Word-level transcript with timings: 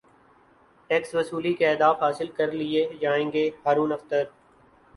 tax 0.89 1.13
وصولی 1.15 1.51
کے 1.53 1.67
اہداف 1.67 2.01
حاصل 2.03 2.27
کرلئے 2.37 2.85
جائیں 3.01 3.31
گے 3.33 3.49
ہارون 3.65 3.91
اختر 3.91 4.23